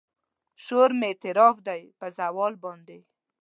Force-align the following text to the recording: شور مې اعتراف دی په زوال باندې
شور 0.63 0.89
مې 0.99 1.07
اعتراف 1.11 1.57
دی 1.67 1.81
په 1.99 2.05
زوال 2.17 2.53
باندې 2.63 2.99